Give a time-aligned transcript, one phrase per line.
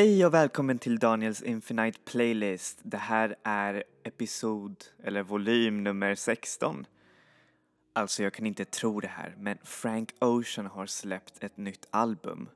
[0.00, 2.78] Hej och välkommen till Daniels Infinite Playlist.
[2.82, 6.86] Det här är episod, eller volym nummer 16.
[7.92, 12.48] Alltså jag kan inte tro det här, men Frank Ocean har släppt ett nytt album.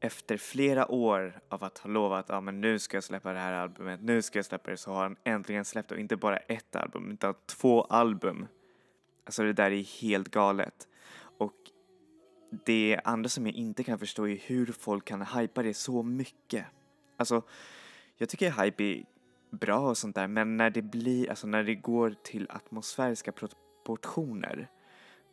[0.00, 3.38] Efter flera år av att ha lovat, att ah, men nu ska jag släppa det
[3.38, 5.92] här albumet, nu ska jag släppa det, så har han äntligen släppt.
[5.92, 8.46] Och inte bara ett album, utan två album.
[9.24, 10.88] Alltså det där är helt galet.
[11.38, 11.69] Och
[12.50, 16.66] det andra som jag inte kan förstå är hur folk kan hypa det så mycket.
[17.16, 17.42] Alltså,
[18.16, 19.04] jag tycker hype är
[19.50, 24.68] bra och sånt där, men när det blir, alltså när det går till atmosfäriska proportioner,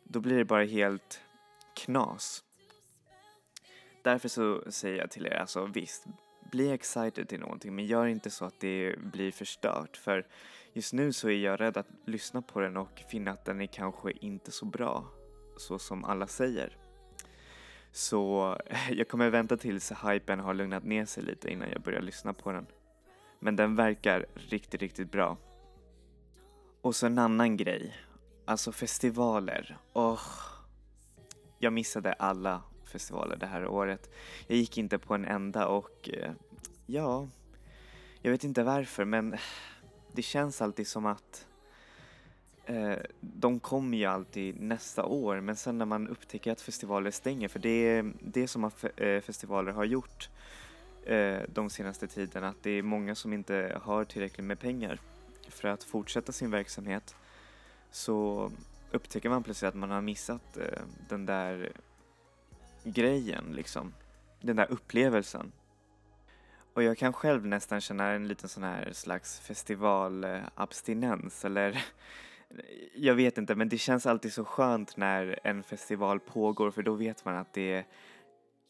[0.04, 1.22] då blir det bara helt
[1.76, 2.44] knas.
[4.04, 6.06] Därför så säger jag till er, alltså visst,
[6.52, 10.28] bli excited till någonting, men gör inte så att det blir förstört, för
[10.73, 13.66] just nu så är jag rädd att lyssna på den och finna att den är
[13.66, 15.06] kanske inte så bra,
[15.58, 16.87] så som alla säger.
[17.98, 18.58] Så
[18.92, 22.52] jag kommer vänta tills hypen har lugnat ner sig lite innan jag börjar lyssna på
[22.52, 22.66] den.
[23.39, 25.38] Men den verkar riktigt, riktigt bra.
[26.82, 27.98] Och så en annan grej.
[28.45, 29.77] Alltså festivaler.
[29.94, 30.22] Oh,
[31.60, 34.10] jag missade alla festivaler det här året.
[34.48, 36.32] Jag gick inte på en enda och eh,
[36.86, 37.27] ja,
[38.22, 39.38] jag vet inte varför men
[40.11, 41.47] det känns alltid som att
[42.67, 47.48] eh, de kommer ju alltid nästa år men sen när man upptäcker att festivaler stänger
[47.48, 50.30] för det är det som eh, festivaler har gjort
[51.05, 55.00] eh, de senaste tiden, att det är många som inte har tillräckligt med pengar
[55.50, 57.16] för att fortsätta sin verksamhet
[57.92, 58.52] så
[58.92, 61.72] upptäcker man plötsligt att man har missat eh, den där
[62.84, 63.94] grejen liksom,
[64.42, 65.52] den där upplevelsen.
[66.73, 71.86] Och jag kan själv nästan känna en liten sån här slags festivalabstinens eller
[72.96, 76.94] jag vet inte, men det känns alltid så skönt när en festival pågår för då
[76.94, 77.86] vet man att det är,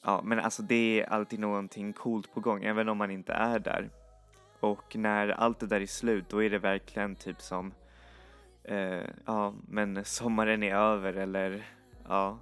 [0.03, 3.59] ja men alltså det är alltid någonting coolt på gång även om man inte är
[3.59, 3.89] där.
[4.59, 7.73] Och när allt det där är slut då är det verkligen typ som,
[8.63, 11.65] eh, ja men sommaren är över eller
[12.07, 12.39] ja,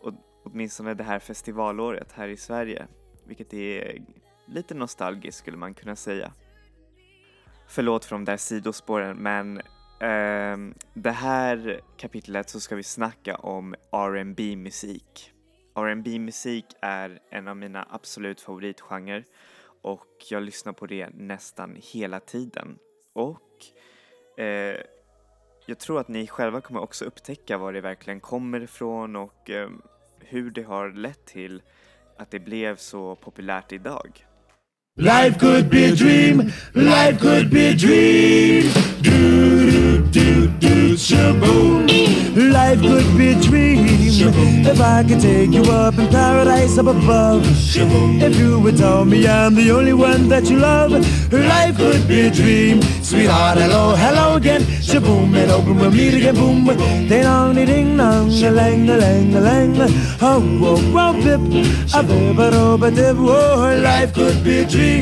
[0.00, 0.12] och,
[0.44, 2.86] åtminstone det här festivalåret här i Sverige,
[3.24, 4.02] vilket är
[4.46, 6.32] lite nostalgiskt skulle man kunna säga.
[7.68, 9.62] Förlåt för de där sidospåren men
[10.00, 15.32] Um, det här kapitlet så ska vi snacka om R&B musik.
[15.76, 19.24] R&B musik är en av mina absolut favoritgenrer
[19.82, 22.78] och jag lyssnar på det nästan hela tiden.
[23.12, 23.64] Och
[24.44, 24.76] eh,
[25.66, 29.68] jag tror att ni själva kommer också upptäcka var det verkligen kommer ifrån och eh,
[30.20, 31.62] hur det har lett till
[32.18, 34.26] att det blev så populärt idag.
[34.98, 36.38] Life could be a dream,
[36.72, 39.05] life could be a dream.
[40.96, 41.86] Shaboom.
[42.52, 43.86] Life could be a dream.
[44.66, 47.42] If I could take you up in paradise up above.
[47.44, 50.92] If you would tell me I'm the only one that you love.
[51.32, 52.82] Life could be a dream.
[53.02, 54.62] Sweetheart, hello, hello again.
[54.62, 56.34] Shaboom, and open we'll meet again.
[56.34, 59.76] Boom, ding dong, ding dong, a lang, a lang, a lang.
[60.20, 61.40] Oh, whoa, whoa, pip.
[61.94, 63.16] A bib, a rob, a dib.
[63.18, 64.96] Oh, life could be a dream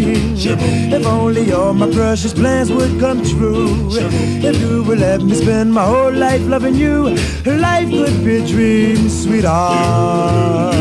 [0.44, 0.92] dream.
[0.92, 3.88] If only all my precious plans would come true.
[3.90, 7.10] If you would let me spend my whole life loving you,
[7.44, 10.74] life could be a dream, sweetheart.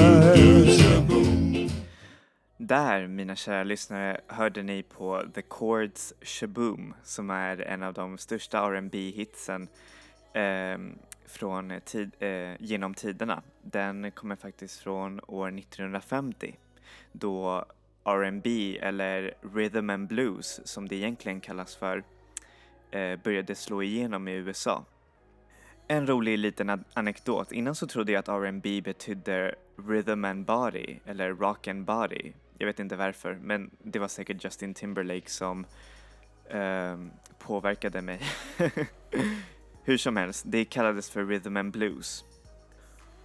[2.57, 8.17] Där, mina kära lyssnare, hörde ni på The Chords Shaboom som är en av de
[8.17, 9.67] största R&B hitsen
[10.33, 10.77] eh,
[11.25, 13.41] från tid, eh, genom tiderna.
[13.61, 16.55] Den kommer faktiskt från år 1950
[17.11, 17.65] då
[18.03, 22.03] R&B eller rhythm and blues som det egentligen kallas för
[22.91, 24.85] eh, började slå igenom i USA.
[25.87, 27.51] En rolig liten anekdot.
[27.51, 29.55] Innan så trodde jag att R&B betydde
[29.87, 32.31] rhythm and body eller rock and body.
[32.57, 35.65] Jag vet inte varför, men det var säkert Justin Timberlake som
[36.49, 36.97] eh,
[37.39, 38.21] påverkade mig.
[39.83, 42.23] Hur som helst, det kallades för rhythm and blues.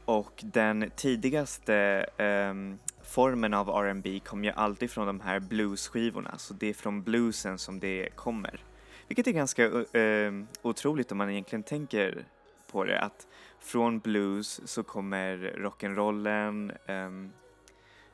[0.05, 2.07] Och den tidigaste
[2.51, 7.03] um, formen av R&B kom ju alltid från de här bluesskivorna, så det är från
[7.03, 8.61] bluesen som det kommer.
[9.09, 12.25] Vilket är ganska uh, otroligt om man egentligen tänker
[12.69, 13.27] på det, att
[13.59, 16.77] från blues så kommer rock'n'rollen,
[17.07, 17.33] um,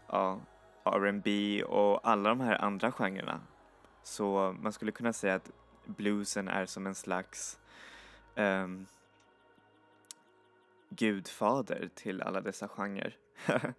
[0.08, 0.40] ja,
[0.84, 3.40] R&B och alla de här andra genrerna.
[4.02, 5.50] Så man skulle kunna säga att
[5.84, 7.58] bluesen är som en slags
[8.36, 8.86] um,
[10.88, 13.16] gudfader till alla dessa genrer.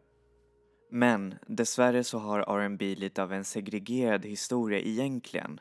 [0.90, 5.60] Men dessvärre så har R&B lite av en segregerad historia egentligen.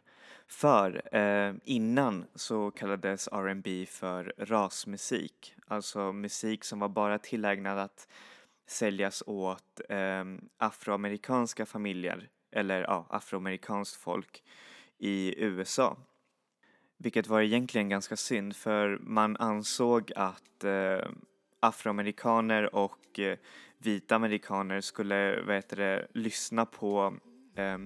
[0.49, 8.09] För eh, innan så kallades R&B för rasmusik, alltså musik som var bara tillägnad att
[8.67, 10.25] säljas åt eh,
[10.57, 14.43] afroamerikanska familjer eller ja, afroamerikanskt folk
[14.99, 15.97] i USA.
[16.97, 21.09] Vilket var egentligen ganska synd för man ansåg att eh,
[21.61, 23.39] afroamerikaner och eh,
[23.79, 27.15] vita amerikaner skulle vad heter det, lyssna på
[27.57, 27.79] eh,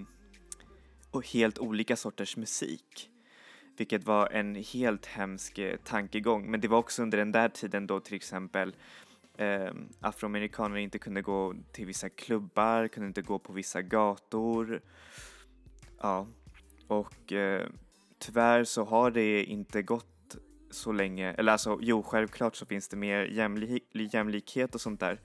[1.10, 3.10] och helt olika sorters musik.
[3.76, 6.50] Vilket var en helt hemsk eh, tankegång.
[6.50, 8.76] Men det var också under den där tiden då till exempel
[9.38, 14.80] eh, afroamerikaner inte kunde gå till vissa klubbar, kunde inte gå på vissa gator.
[16.00, 16.26] Ja,
[16.86, 17.68] och eh,
[18.18, 20.36] tyvärr så har det inte gått
[20.70, 25.20] så länge, eller alltså jo självklart så finns det mer jämlik jämlikhet och sånt där.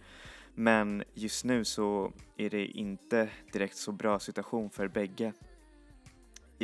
[0.56, 5.34] Men just nu så är det inte direkt så bra situation för bägge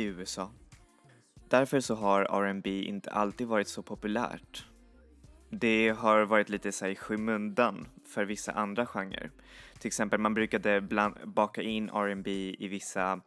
[0.00, 0.50] i USA.
[1.48, 4.66] Därför så har R&B inte alltid varit så populärt.
[5.50, 9.30] Det har varit lite så i skymundan för vissa andra genrer.
[9.78, 13.20] Till exempel man brukade bland, baka in R&B i vissa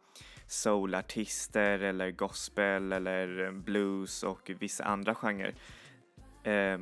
[0.46, 5.54] soulartister eller gospel eller blues och vissa andra genrer.
[6.42, 6.78] Eh,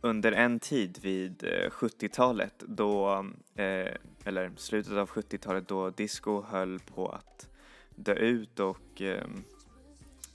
[0.00, 3.94] under en tid vid eh, 70-talet då, eh,
[4.24, 7.48] eller slutet av 70-talet då disco höll på att
[7.96, 9.26] dö ut och eh,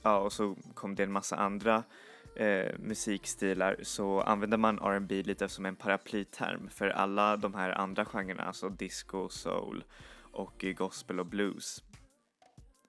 [0.02, 1.82] ja, och så kom det en massa andra
[2.36, 8.04] eh, musikstilar så använder man R&B lite som en paraplyterm för alla de här andra
[8.04, 9.84] genrerna, alltså disco, soul
[10.32, 11.82] och gospel och blues.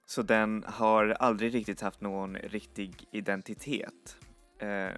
[0.06, 4.16] Så den har aldrig riktigt haft någon riktig identitet.
[4.58, 4.90] Eh,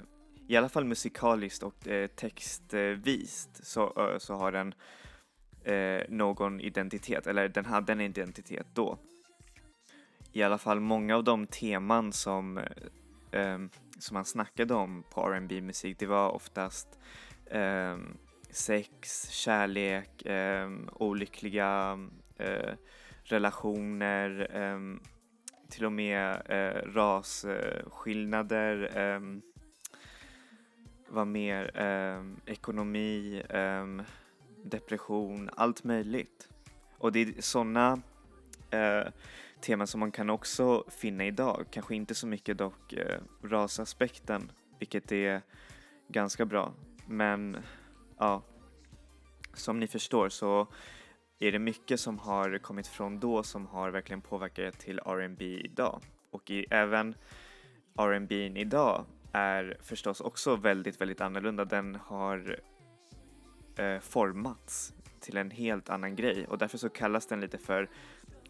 [0.49, 4.75] I alla fall musikaliskt och eh, textvist så, så har den
[5.65, 8.99] eh, någon identitet, eller den hade en identitet då.
[10.37, 12.59] I alla fall många av de teman som,
[13.33, 16.99] um, som man snackade om på R&B musik det var oftast
[17.51, 18.17] um,
[18.51, 21.99] sex, kärlek, um, olyckliga
[22.41, 22.75] uh,
[23.25, 24.51] relationer,
[25.69, 28.91] till och med uh, rasskillnader,
[31.09, 31.71] vad mer,
[32.47, 33.43] ekonomi,
[34.65, 36.49] depression, allt möjligt.
[36.99, 38.01] Och det är sådana
[38.75, 39.07] uh, eh,
[39.67, 41.67] teman som man kan också finna idag.
[41.71, 45.43] Kanske inte så mycket dock eh, rasaspekten, vilket är
[46.09, 46.75] ganska bra.
[47.07, 47.57] Men
[48.19, 48.43] ja,
[49.55, 50.67] som ni förstår så
[51.39, 56.03] är det mycket som har kommit från då som har verkligen påverkat till R&B idag.
[56.31, 57.15] Och i, även
[57.99, 61.65] R&B idag är förstås också väldigt, väldigt annorlunda.
[61.65, 62.61] Den har
[63.77, 67.91] eh, formats till en helt annan grej och därför så kallas den lite för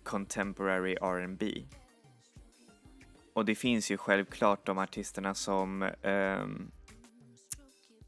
[0.06, 1.64] contemporary R&B.
[3.34, 6.46] Och det finns ju självklart de artisterna som eh,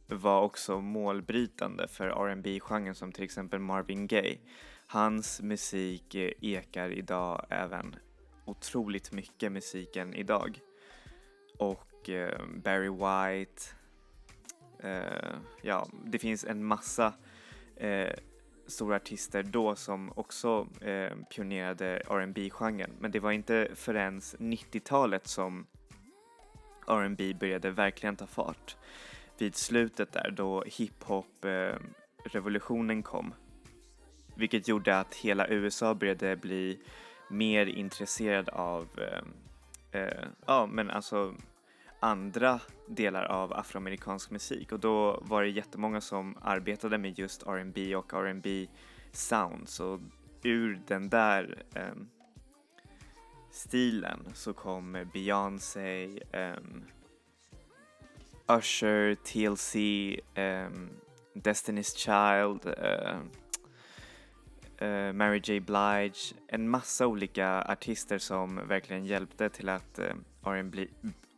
[0.06, 4.38] var också målbrytande för R&B genren som till exempel Marvin Gaye.
[4.86, 7.96] Hans musik eh, ekar idag även
[8.44, 10.60] otroligt mycket musiken idag.
[11.58, 13.62] Och eh, Barry White,
[14.80, 17.14] eh, ja det finns en massa
[17.76, 18.12] eh,
[18.68, 25.26] stora artister då som också eh, pionerade rb genren men det var inte förrän 90-talet
[25.26, 25.66] som
[26.88, 28.76] R&B började verkligen ta fart.
[29.38, 31.74] Vid slutet där då hiphop eh,
[32.24, 33.34] revolutionen kom.
[34.34, 36.78] Vilket gjorde att hela USA började bli
[37.30, 41.34] mer intresserad av eh, eh, ja men alltså
[42.00, 44.72] andra delar av afroamerikansk musik.
[44.72, 48.68] Och då var det jättemånga som arbetade med just R&B och R&B
[49.12, 49.80] sounds.
[49.80, 50.00] Och
[50.42, 52.08] ur den där um,
[53.50, 56.84] stilen så kom Beyoncé, um,
[58.58, 60.90] Usher, TLC, um, ehm,
[61.34, 63.18] Destiny's Child, uh,
[65.12, 65.60] Mary J.
[65.60, 70.14] Blige, en massa olika artister som verkligen hjälpte till att uh,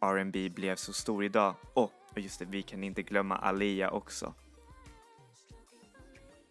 [0.01, 1.55] R&B blev så stor idag.
[1.75, 4.35] Och just det, vi kan inte glömma Alia också.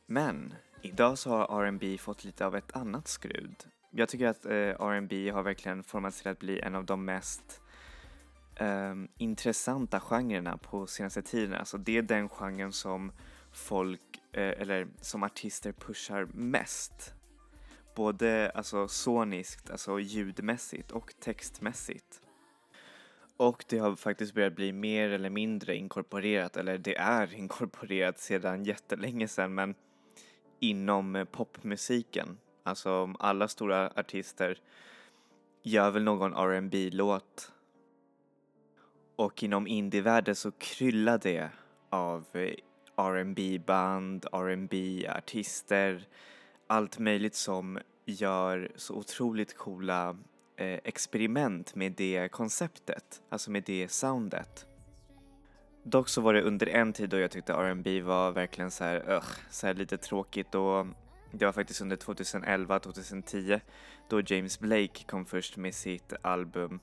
[0.06, 3.56] Men idag så har R&B fått lite av ett annat skrud.
[3.92, 7.62] Jag tycker att eh, R&B har verkligen formats till att bli en av de mest
[8.56, 11.54] eh, intressanta genrerna på senaste tiden.
[11.54, 13.12] Alltså det är den genren som
[13.52, 17.14] folk, eh, eller som artister pushar mest.
[17.96, 22.22] Både alltså soniskt, alltså ljudmässigt och textmässigt.
[23.40, 28.64] Och det har faktiskt börjat bli mer eller mindre inkorporerat, eller det är inkorporerat sedan
[28.64, 29.76] jättelänge sedan, men
[30.60, 32.38] inom eh, popmusiken.
[32.64, 34.60] Alltså alla stora artister
[35.64, 37.52] gör väl någon rb låt
[39.16, 41.50] Och inom indievärlden så kryllar det
[41.90, 42.54] av eh,
[43.04, 44.74] rb band rb
[45.18, 46.08] artister
[46.68, 50.18] allt möjligt som gör så otroligt coola
[50.60, 54.66] Eh, experiment med det konceptet, alltså med det soundet.
[55.84, 59.10] Dock så var det under en tid då jag tyckte R&B var verkligen så här,
[59.10, 60.86] ugh, så här lite tråkigt och
[61.32, 63.62] det var faktiskt under 2011-2010
[64.10, 66.80] då James Blake kom först med sitt album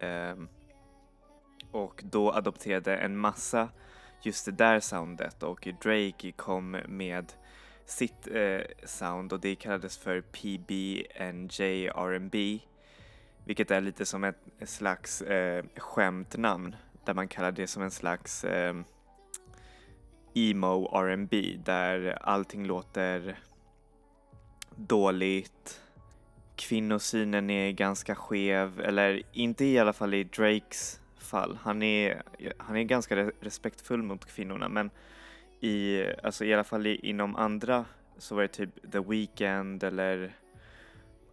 [0.00, 0.48] um,
[1.70, 3.68] och då adopterade en massa
[4.22, 7.32] just det där soundet och Drake kom med
[7.86, 12.60] sitt eh, sound och det kallades för PBNJ R&B
[13.46, 18.44] vilket är lite som ett slags eh, skämtnamn där man kallar det som en slags
[18.44, 18.74] eh,
[20.34, 23.38] emo R&B där allting låter
[24.76, 25.82] dåligt,
[26.56, 31.58] kvinnosynen är ganska skev, eller inte i alla fall i Drakes fall.
[31.62, 32.22] Han är,
[32.56, 34.90] han är ganska respektfull mot kvinnorna men
[35.60, 37.84] i, alltså i alla fall i, inom andra
[38.18, 40.36] så var det typ The Weeknd eller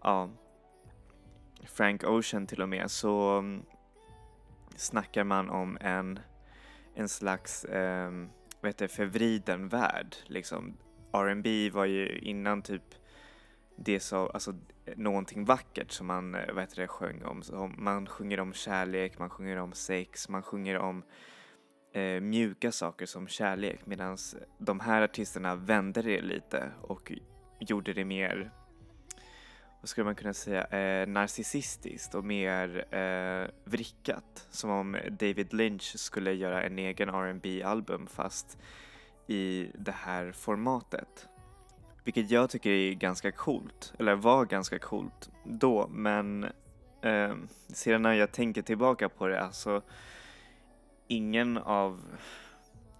[0.01, 0.29] ja,
[1.67, 3.65] Frank Ocean till och med så mm,
[4.75, 6.19] snackar man om en,
[6.95, 8.11] en slags eh,
[8.61, 10.77] vad heter förvriden värld liksom.
[11.13, 12.95] R&B var ju innan typ
[13.75, 14.53] det så, alltså
[14.95, 17.43] någonting vackert som man, eh, vad heter det, sjöng om.
[17.43, 21.03] Så man sjunger om kärlek, man sjunger om sex, man sjunger om
[21.93, 24.17] eh, mjuka saker som kärlek medan
[24.57, 27.11] de här artisterna vände det lite och
[27.59, 28.51] gjorde det mer,
[29.83, 34.47] vad skulle man kunna säga, eh, narcissistiskt och mer eh, vrickat.
[34.49, 38.57] Som om David Lynch skulle göra en egen R&B album fast
[39.27, 41.27] i det här formatet.
[42.03, 46.43] Vilket jag tycker är ganska coolt, eller var ganska coolt då, men
[47.01, 47.35] eh,
[47.67, 49.81] sedan när jag tänker tillbaka på det, alltså
[51.07, 52.01] ingen av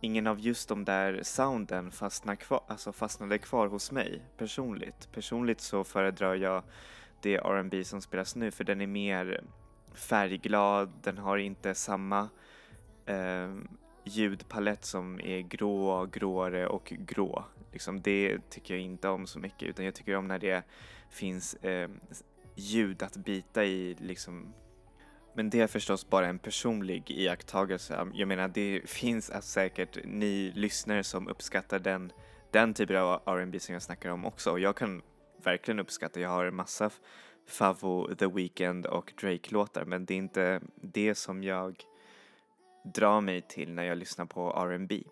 [0.04, 5.12] ingen av just de där sounden fastnar kvar, alltså fastnade kvar hos mig personligt.
[5.12, 6.64] Personligt så föredrar jag
[7.22, 9.44] det R&B som spelas nu för den är mer
[9.94, 12.30] färgglad, den har inte samma
[13.06, 13.56] eh,
[14.04, 17.46] ljudpalett som är grå, gråare och grå.
[17.72, 20.64] Liksom det tycker jag inte om så mycket utan jag tycker om när det
[21.10, 21.90] finns eh,
[22.56, 24.54] ljud att bita i liksom
[25.34, 28.08] men det är förstås bara en personlig iakttagelse.
[28.14, 32.12] Jag menar det finns alltså säkert ni lyssnare som uppskattar den,
[32.52, 35.02] den typen av R&B som jag snackar om också och jag kan
[35.44, 36.90] verkligen uppskatta, jag har en massa
[37.48, 41.84] Favo, The Weeknd och Drake-låtar men det är inte det som jag
[42.84, 45.04] drar mig till när jag lyssnar på R&B.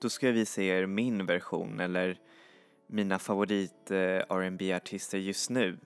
[0.00, 2.18] Då ska jag visa er min version eller
[2.86, 5.78] mina favorit eh, R&B artister just nu.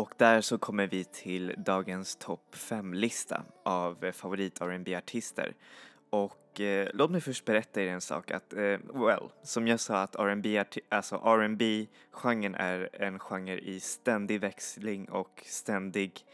[0.00, 5.54] Och där så kommer vi till dagens topp 5-lista av eh, favorit R&B artister
[6.10, 10.02] och eh, låt mig först berätta er en sak att, eh, well, som jag sa
[10.02, 16.24] att R&B, alltså R&B genren är en genre i ständig växling och ständig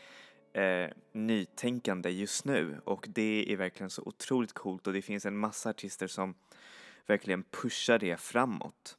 [0.53, 5.37] eh, nytänkande just nu och det är verkligen så otroligt coolt och det finns en
[5.37, 6.35] massa artister som
[7.07, 8.99] verkligen pushar det framåt.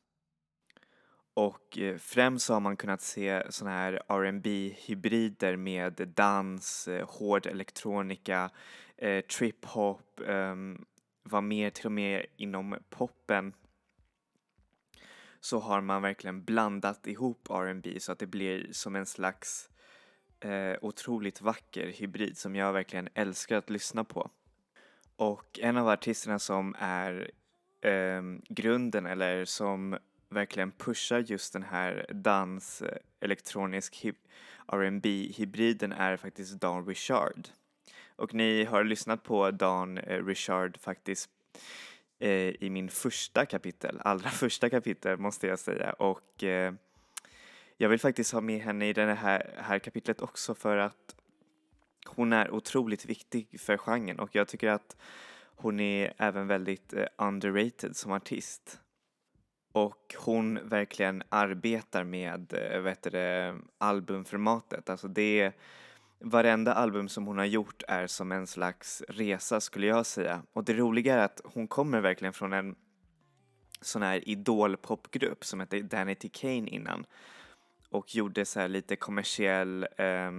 [1.37, 7.09] Och eh, främst så har man kunnat se såna här R&B hybrider med dans, eh,
[7.09, 8.49] hård elektronika,
[8.97, 10.55] eh, trip-hop, eh,
[11.23, 13.53] var mer till och med inom poppen
[15.39, 19.69] så har man verkligen blandat ihop R&B så att det blir som en slags
[20.39, 24.29] eh, otroligt vacker hybrid som jag verkligen älskar att lyssna på.
[25.15, 27.31] Och en av artisterna som är
[27.81, 29.97] eh, grunden eller som
[30.29, 34.05] verkligen pushar just den här dans eh, elektronisk
[34.67, 37.47] R&B hybriden är faktiskt Dan Richard.
[38.15, 41.29] Och ni har lyssnat på Dan eh, Richard faktiskt
[42.19, 46.73] eh, i min första kapitel, allra första kapitel måste jag säga och eh,
[47.77, 51.15] jag vill faktiskt ha med henne i det här, här kapitlet också för att
[52.05, 54.97] hon är otroligt viktig för genren och jag tycker att
[55.55, 58.79] hon är även väldigt eh, underrated som artist.
[59.71, 64.89] Och hon verkligen arbetar med, eh, vet det, albumformatet.
[64.89, 65.51] Alltså det
[66.19, 70.43] varenda album som hon har gjort är som en slags resa skulle jag säga.
[70.53, 72.75] Och det roliga är att hon kommer verkligen från en
[73.81, 77.05] sån här idolpopgrupp som hette Danity Kane innan
[77.89, 80.31] och gjorde så här lite kommersiell eh,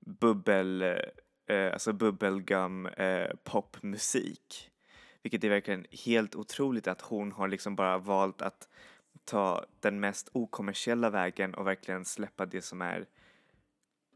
[0.00, 0.82] bubbel,
[1.46, 4.70] eh, alltså bubblegum eh, popmusik.
[5.26, 8.68] Vilket är verkligen helt otroligt att hon har liksom bara valt att
[9.24, 13.06] ta den mest okommersiella vägen och verkligen släppa det som är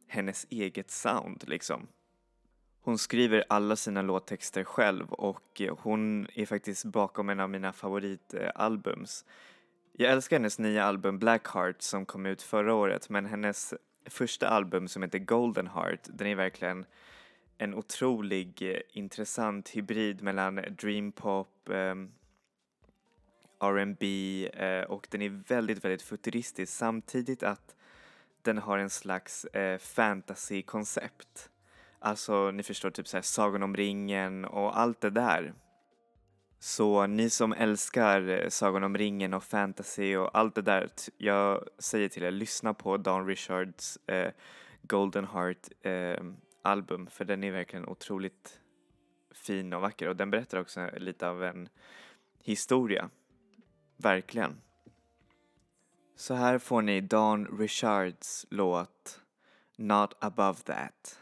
[0.09, 1.89] hennes eget sound liksom.
[2.81, 7.73] Hon skriver alla sina låttexter själv och eh, hon är faktiskt bakom en av mina
[7.73, 9.25] favoritalbums
[9.93, 13.75] Jag älskar hennes nya album Blackheart som kom ut förra året men hennes
[14.07, 16.85] första album som heter Golden Heart den är verkligen
[17.63, 21.95] en otrolig eh, intressant hybrid mellan dreampop, eh,
[23.61, 24.05] R&B
[24.53, 27.77] eh, och den är väldigt, väldigt futuristisk samtidigt att
[28.43, 31.51] den har en slags eh, fantasy-koncept.
[31.99, 35.55] Alltså, ni förstår, typ såhär Sagan om ringen och allt det där.
[36.59, 41.65] Så ni som älskar eh, Sagan om ringen och fantasy och allt det där, jag
[41.79, 44.33] säger till er, lyssna på Don Richards eh,
[44.83, 46.25] Golden Heart eh,
[46.63, 48.61] album för den är verkligen otroligt
[49.31, 51.69] fin och vacker och den berättar också lite av en
[52.39, 53.11] historia.
[53.97, 54.61] Verkligen.
[56.17, 59.21] Så här får ni Dan Richards låt
[59.77, 61.17] Not above that.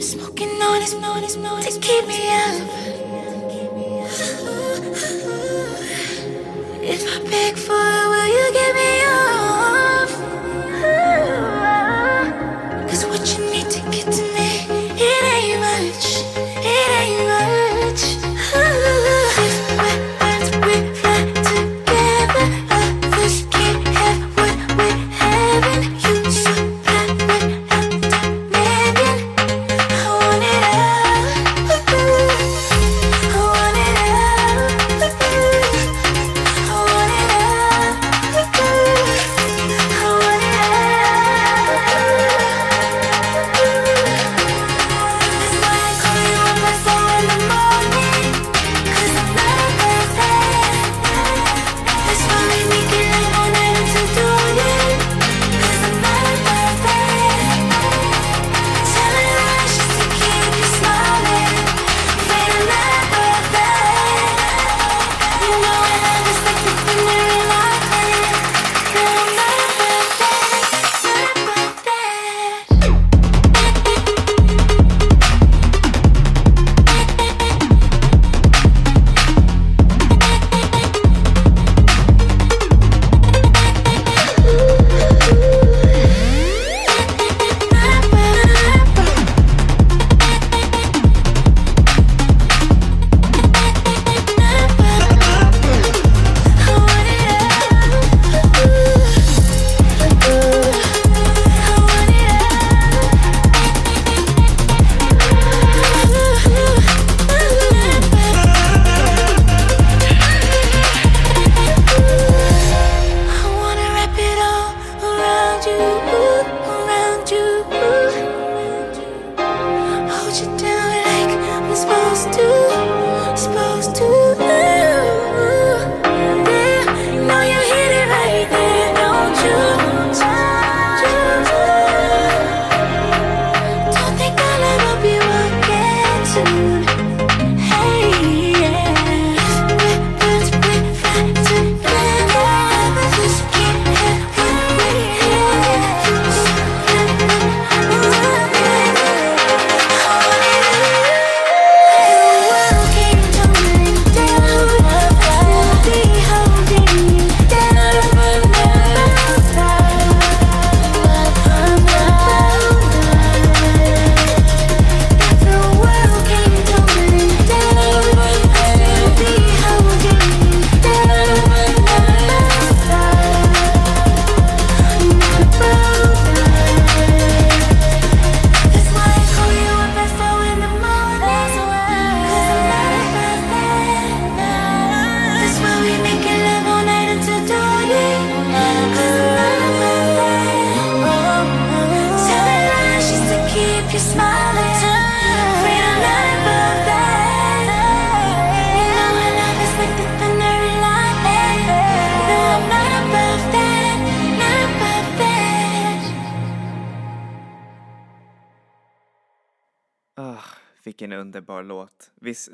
[0.00, 2.85] Smoking on his, on his, to keep me up.
[6.82, 8.05] If I beg for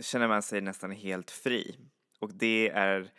[0.01, 1.77] känner man sig nästan helt fri.
[2.21, 3.11] Och det är,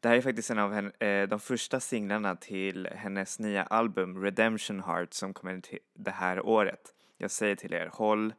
[0.00, 4.22] det här är faktiskt en av henne, eh, de första singlarna till hennes nya album
[4.22, 6.94] Redemption Heart som kommer till det här året.
[7.16, 8.32] Jag säger till er, håll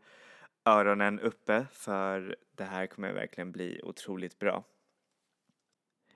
[0.66, 4.64] öronen uppe för det här kommer verkligen bli otroligt bra.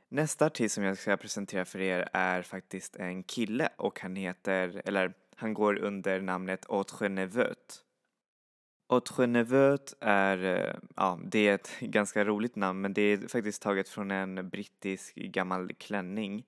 [0.09, 4.81] Nästa artist som jag ska presentera för er är faktiskt en kille och han heter,
[4.85, 7.83] eller Han går under namnet Autre Neveux.
[8.87, 13.61] Autre Neveux är, eh, ja, det är ett ganska roligt namn men det är faktiskt
[13.61, 16.45] taget från en brittisk gammal klänning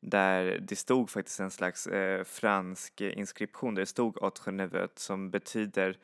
[0.00, 5.30] där det stod faktiskt en slags eh, fransk inskription där det stod Autre Neveux som
[5.30, 5.98] betyder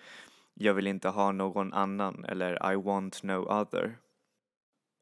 [0.55, 3.97] jag vill inte ha någon annan eller I want no other.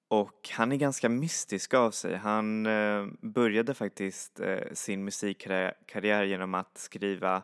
[0.09, 2.17] Och han är ganska mystisk av sig.
[2.17, 7.43] Han eh, började faktiskt eh, sin musikkarriär genom att skriva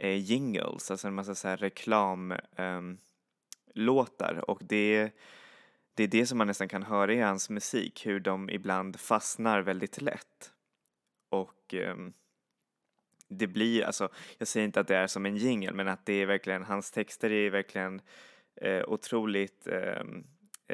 [0.00, 2.98] eh, jingles, alltså en massa så här reklamlåtar
[4.34, 5.10] ehm, och det,
[5.94, 9.60] det är det som man nästan kan höra i hans musik, hur de ibland fastnar
[9.60, 10.52] väldigt lätt.
[11.28, 11.96] Och eh,
[13.28, 14.08] det blir, alltså
[14.38, 16.90] jag säger inte att det är som en jingle men att det är verkligen, hans
[16.90, 18.00] texter är verkligen
[18.56, 20.04] eh, otroligt eh,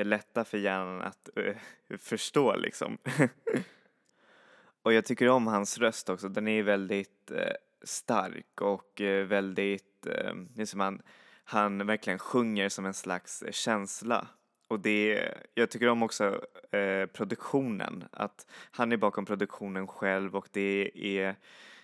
[0.05, 1.57] lätta för hjärnan att eh,
[1.99, 2.99] förstå liksom.
[4.83, 7.53] och jag tycker om hans röst också, den är väldigt eh,
[7.87, 11.03] stark och eh, väldigt, liksom det är som han,
[11.45, 14.29] han verkligen sjunger som en slags eh, känsla.
[14.69, 20.49] Och det, jag tycker om också eh, produktionen, att han är bakom produktionen själv och
[20.53, 21.37] det är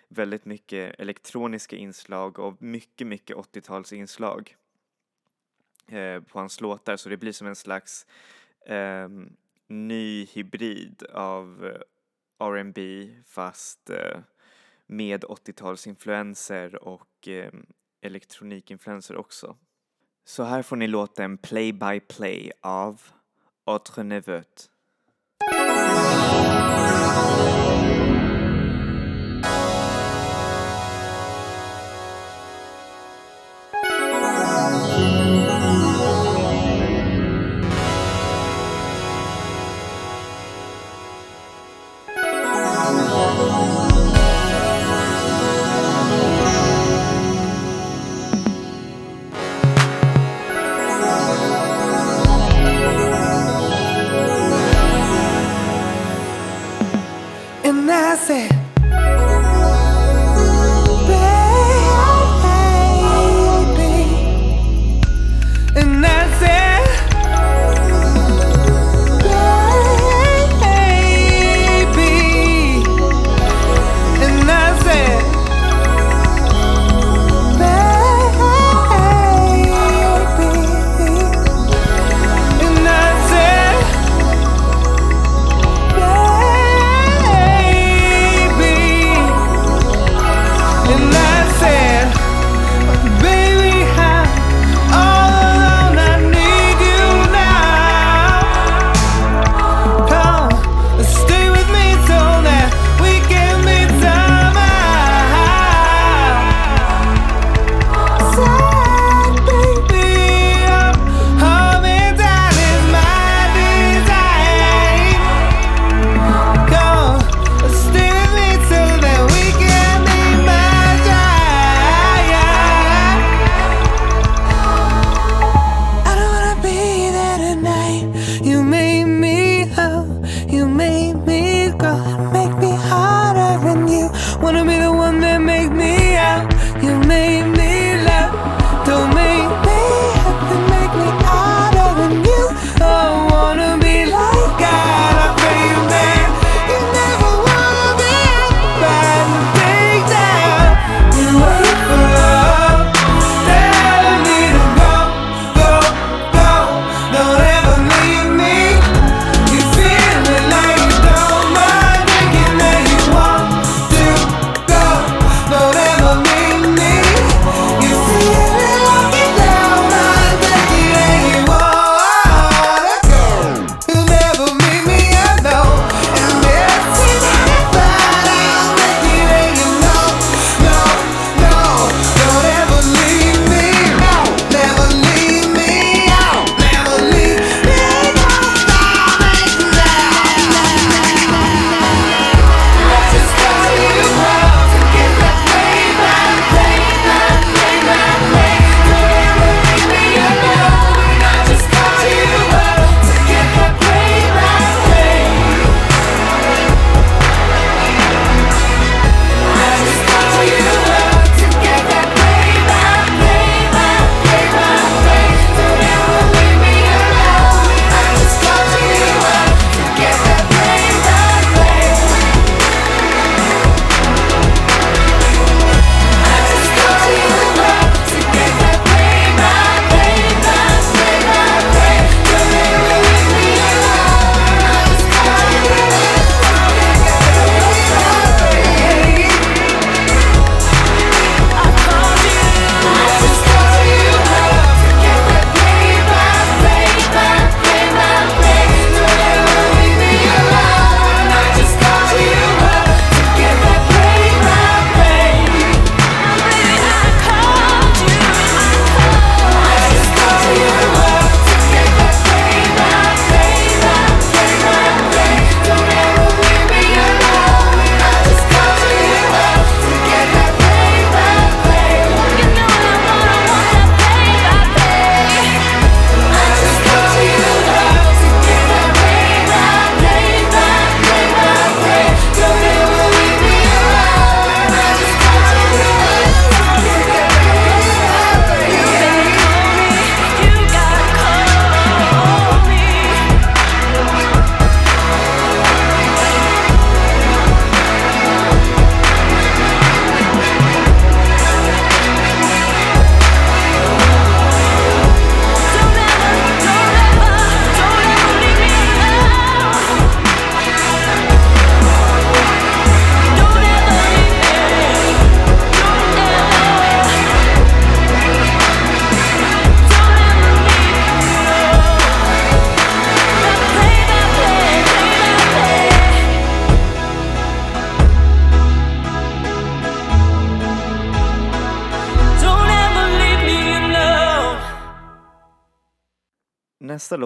[0.08, 4.54] väldigt mycket elektroniska inslag och mycket, mycket 80-talsinslag
[6.26, 8.06] på hans låtar så det blir som en slags
[8.66, 9.08] eh,
[9.68, 11.76] ny hybrid av
[12.38, 14.18] R&B fast eh,
[14.92, 17.52] med 80-talsinfluenser och eh,
[18.02, 19.56] elektronikinfluenser också.
[20.24, 23.02] Så här får ni låten Play by Play av
[23.66, 24.42] Autre Neveu.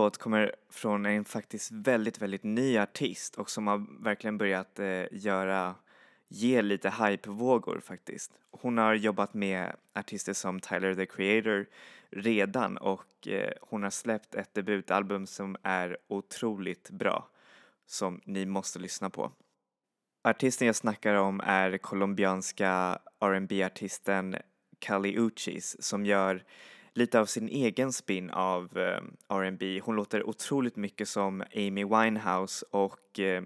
[0.07, 5.05] Låt kommer från en faktiskt väldigt, väldigt ny artist och som har verkligen börjat eh,
[5.11, 5.75] göra,
[6.29, 8.33] ge lite hypevågor faktiskt.
[8.51, 11.66] Hon har jobbat med artister som Tyler the Creator
[12.11, 17.29] redan och eh, hon har släppt ett debutalbum som är otroligt bra
[17.87, 19.33] som ni måste lyssna på.
[20.25, 24.37] Artisten jag snackar om är colombianska rb artisten
[24.79, 26.45] Kali Uchis som gör
[26.96, 29.80] lite av sin egen spin av eh, R&B.
[29.85, 33.42] Hon låter otroligt mycket som Amy Winehouse och eh,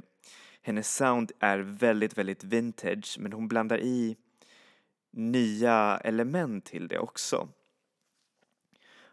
[0.62, 4.16] hennes sound är väldigt, väldigt vintage men hon blandar i
[5.10, 7.48] nya element till det också.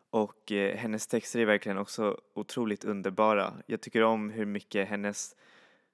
[0.10, 3.54] Och eh, hennes texter är verkligen också otroligt underbara.
[3.66, 5.36] Jag tycker om hur mycket hennes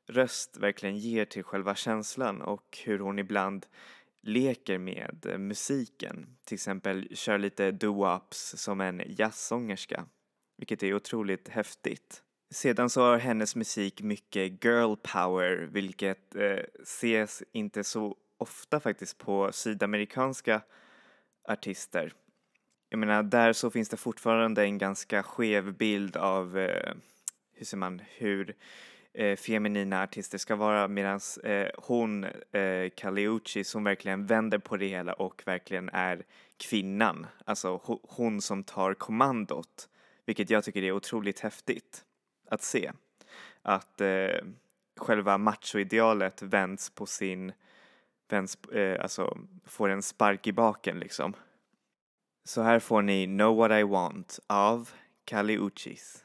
[0.07, 3.65] röst verkligen ger till själva känslan och hur hon ibland
[4.23, 6.37] leker med eh, musiken.
[6.45, 10.05] Till exempel kör lite doo-wops som en jazzsångerska,
[10.57, 12.23] vilket är otroligt häftigt.
[12.53, 19.17] Sedan så har hennes musik mycket girl power, vilket eh, ses inte så ofta faktiskt
[19.17, 20.61] på sydamerikanska
[21.47, 22.13] artister.
[22.89, 26.93] Jag menar, där så finns det fortfarande en ganska skev bild av, eh,
[27.53, 28.55] hur ser man, hur
[29.13, 34.87] eh, feminina artister ska vara medan eh, hon, eh, Kaliuchi, som verkligen vänder på det
[34.87, 36.23] hela och verkligen är
[36.57, 39.89] kvinnan, alltså ho hon som tar kommandot,
[40.25, 42.05] vilket jag tycker är otroligt häftigt
[42.49, 42.91] att se.
[43.61, 44.45] Att eh,
[44.97, 47.51] själva machoidealet vänds på sin,
[48.29, 51.33] vänds, eh, alltså får en spark i baken liksom.
[52.45, 54.89] Så här får ni Know What I Want av
[55.25, 56.23] Kali Uchis.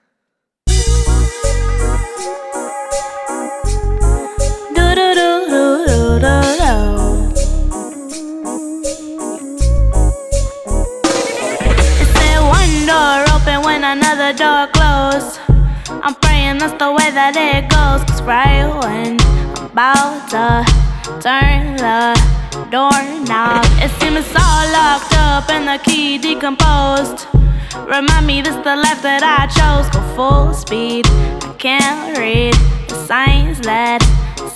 [13.79, 15.39] When another door closed.
[16.03, 18.03] I'm praying that's the way that it goes.
[18.09, 19.17] Cause right when
[19.57, 20.65] I'm about to
[21.21, 22.15] turn the
[22.71, 27.27] doorknob, it seems all locked up and the key decomposed.
[27.87, 29.89] Remind me this the life that I chose.
[29.95, 31.07] Go full speed.
[31.07, 32.55] I can't read
[32.89, 34.03] the signs that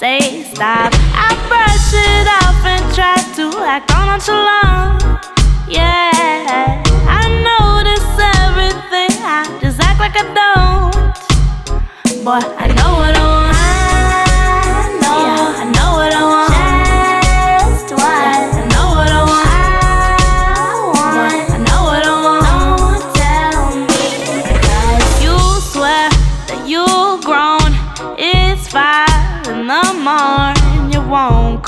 [0.03, 0.91] say stop.
[1.15, 4.99] I brush it off and try to act on nonchalant.
[5.69, 8.11] Yeah, I notice
[8.43, 9.15] everything.
[9.23, 12.25] I just act like I don't.
[12.25, 13.52] Boy, I know what I want.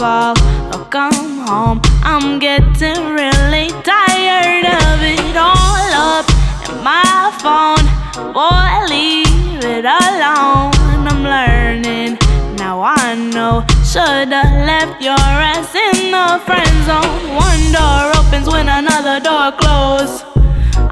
[0.05, 0.37] Call
[0.75, 1.81] or come home.
[2.03, 6.27] I'm getting really tired of it all up
[6.69, 7.87] in my phone.
[8.37, 10.73] Boy, leave it alone.
[11.11, 12.19] I'm learning.
[12.63, 13.65] Now I know.
[13.91, 17.23] Should've left your ass in the friend zone.
[17.47, 20.23] One door opens when another door closes.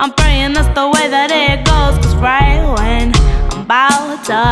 [0.00, 1.94] I'm praying that's the way that it goes.
[2.02, 3.12] Cause right when
[3.52, 4.42] I'm about to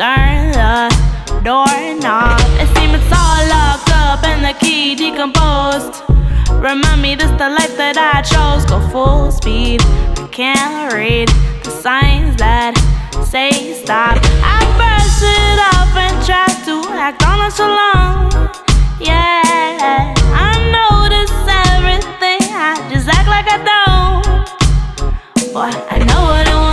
[0.00, 0.78] turn the
[1.44, 2.71] doorknob, it
[4.44, 6.02] and the key decomposed.
[6.52, 8.64] Remind me this the life that I chose.
[8.66, 9.80] Go full speed.
[10.18, 11.28] I can't read
[11.64, 12.74] the signs that
[13.24, 14.18] say stop.
[14.42, 18.30] I brush it off and try to act on it so long.
[19.00, 21.34] Yeah, I notice
[21.70, 22.42] everything.
[22.50, 24.22] I just act like I don't.
[25.52, 26.71] Boy, I know what I want.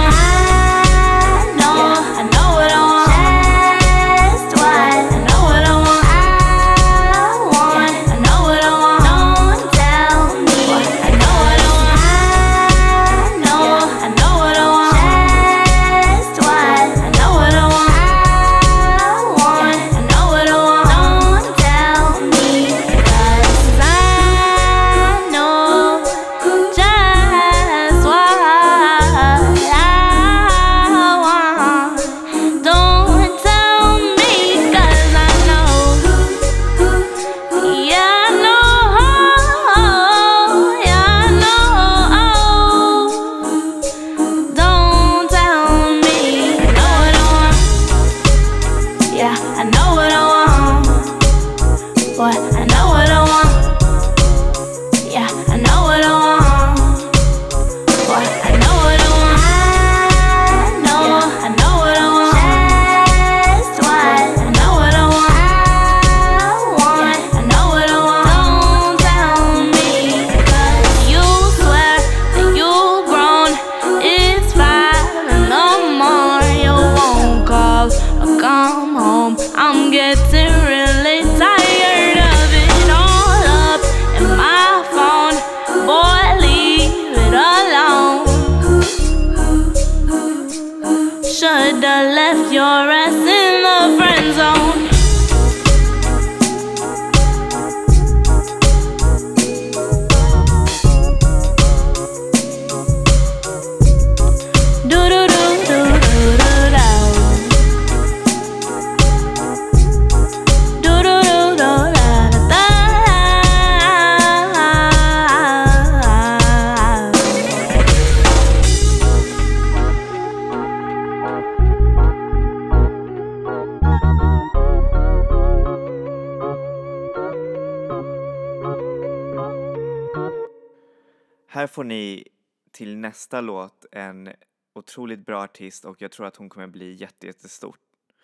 [131.59, 132.27] Här får ni
[132.71, 134.33] till nästa låt en
[134.73, 137.77] otroligt bra artist och jag tror att hon kommer bli jätte, jättestor.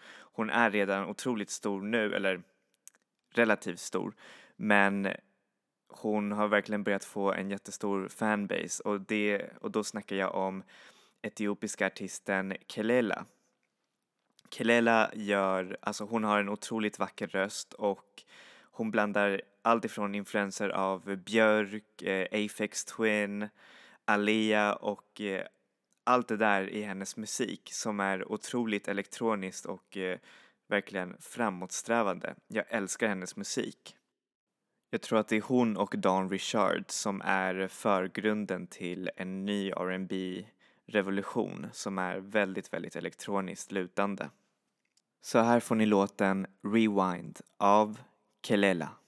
[0.10, 2.43] Hon är redan otroligt stor nu, eller
[3.34, 4.15] relativt stor,
[4.56, 5.08] men
[5.88, 10.63] hon har verkligen börjat få en jättestor fanbase och, det, och då snackar jag om
[11.22, 13.26] etiopiska artisten Kelela.
[14.49, 18.24] Kelela gör, alltså hon har en otroligt vacker röst och
[18.78, 23.49] hon blandar allt ifrån influenser av Björk, eh, Afex Twin,
[24.05, 25.45] Alea och eh,
[26.03, 30.19] allt det där i hennes musik som är otroligt elektroniskt och eh,
[30.67, 32.36] verkligen framåtsträvande.
[32.47, 33.95] Jag älskar hennes musik.
[34.89, 39.71] Jag tror att det är hon och Dan Richard som är förgrunden till en ny
[39.71, 40.45] R&B
[40.88, 44.30] revolution som är väldigt, väldigt elektroniskt lutande.
[45.21, 47.99] Så här får ni låten Rewind av
[48.46, 49.05] Kelela.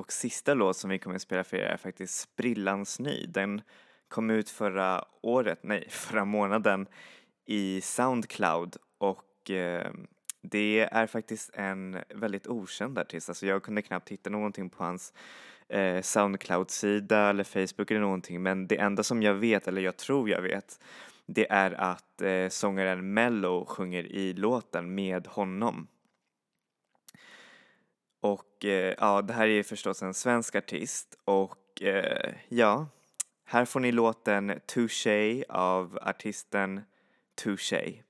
[0.00, 3.26] Och sista låt som vi kommer att spela för er är faktiskt Sprillans ny.
[3.26, 3.62] Den
[4.08, 6.86] kom ut förra året, nej, förra månaden
[7.46, 9.90] i Soundcloud och eh,
[10.42, 15.12] det är faktiskt en väldigt okänd artist, alltså jag kunde knappt hitta någonting på hans
[15.68, 20.30] eh, Soundcloud-sida eller Facebook eller någonting men det enda som jag vet, eller jag tror
[20.30, 20.80] jag vet,
[21.26, 25.86] det är att eh, sångaren Mello sjunger i låten med honom.
[28.60, 32.86] Och eh, ja, det här är förstås en svensk artist och eh, ja,
[33.44, 36.80] här får ni låten Touché av artisten
[37.34, 38.02] Touché.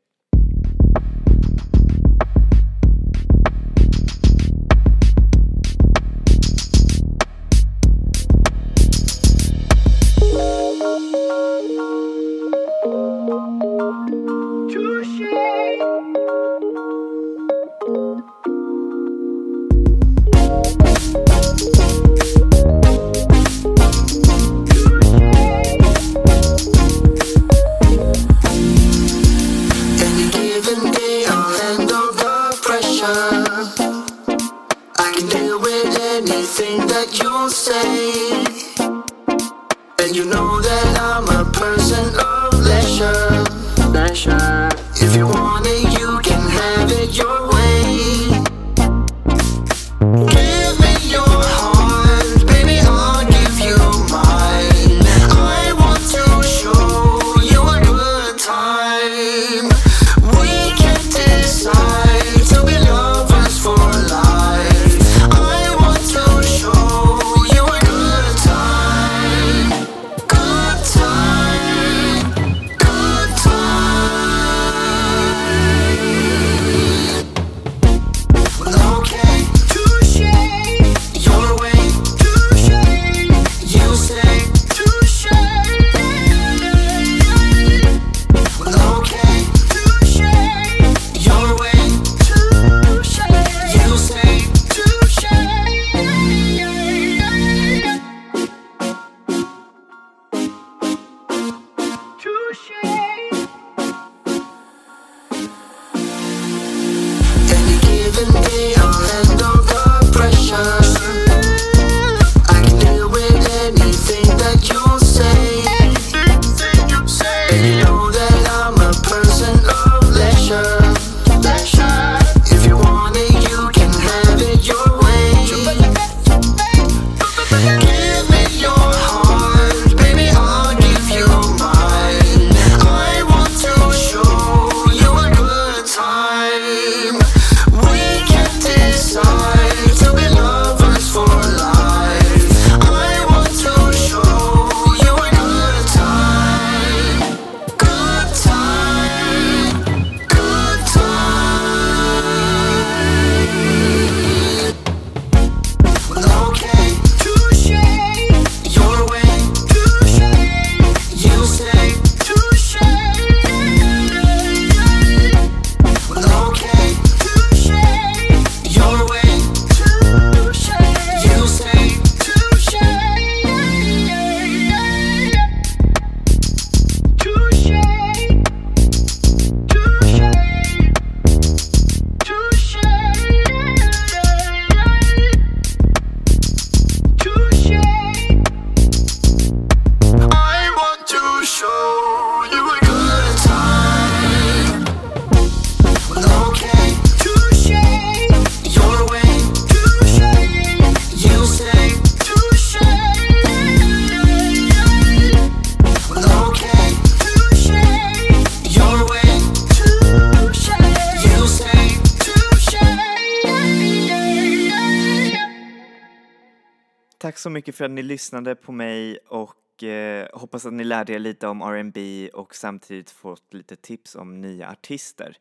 [217.41, 221.19] Så mycket för att ni lyssnade på mig och eh, hoppas att ni lärde er
[221.19, 225.37] lite om R&B och samtidigt fått lite tips om nya artister.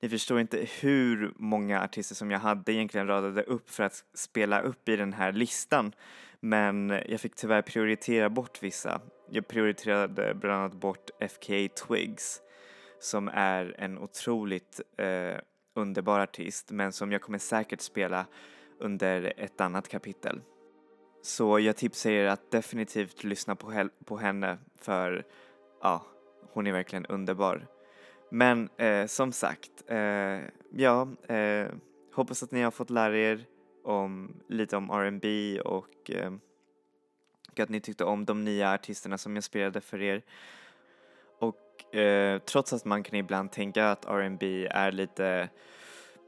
[0.00, 4.60] Ni förstår inte hur många artister som jag hade egentligen radade upp för att spela
[4.60, 5.92] upp i den här listan.
[6.40, 9.00] Men jag fick tyvärr prioritera bort vissa.
[9.30, 12.40] Jag prioriterade bland annat bort FKA Twigs
[13.00, 15.38] som är en otroligt eh,
[15.74, 18.26] underbar artist men som jag kommer säkert spela
[18.78, 20.40] under ett annat kapitel.
[21.22, 25.24] Så jag tipsar er att definitivt lyssna på, på henne för
[25.82, 26.06] ja,
[26.52, 27.66] hon är verkligen underbar.
[28.30, 31.66] Men eh, som sagt, eh, ja, eh,
[32.14, 33.44] hoppas att ni har fått lära er
[33.84, 36.32] om lite om R&B och eh,
[37.52, 40.22] och att ni tyckte om de nya artisterna som jag spelade för er.
[41.38, 45.48] Och eh, trots att man kan ibland tänka att R&B är lite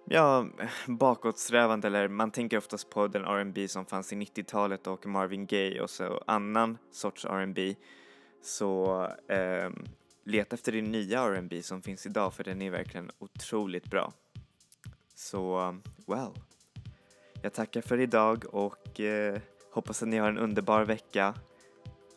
[0.05, 0.47] ja,
[0.87, 5.81] bakåtsträvande eller man tänker oftast på den R&B som fanns i 90-talet och Marvin Gaye
[5.81, 7.75] och så annan sorts R&B
[8.43, 9.71] så eh,
[10.25, 14.13] leta efter det nya R&B som finns idag för den är verkligen otroligt bra.
[15.15, 15.75] Så,
[16.07, 16.31] well.
[17.43, 19.41] Jag tackar för idag och eh,
[19.71, 21.35] hoppas att ni har en underbar vecka.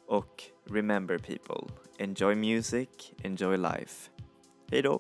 [0.08, 2.90] Och remember people, enjoy music,
[3.24, 4.10] enjoy life.
[4.72, 5.00] Hej då!